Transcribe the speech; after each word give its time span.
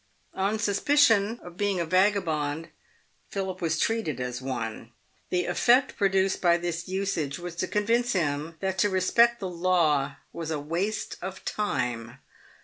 On 0.33 0.57
suspicion 0.57 1.39
of 1.43 1.57
being 1.57 1.79
a 1.79 1.85
vagabond, 1.85 2.69
Philip 3.29 3.61
was 3.61 3.77
treated 3.77 4.19
as 4.19 4.41
one. 4.41 4.91
The 5.29 5.45
effect 5.45 5.95
produced 5.95 6.41
by 6.41 6.57
this 6.57 6.87
usage 6.87 7.37
was 7.37 7.53
to 7.57 7.67
convince 7.67 8.13
him 8.13 8.55
that 8.61 8.79
to 8.79 8.89
respect 8.89 9.39
the 9.39 9.47
law 9.47 10.15
was 10.33 10.49
a 10.49 10.59
waste 10.59 11.17
of 11.21 11.45
time. 11.45 12.17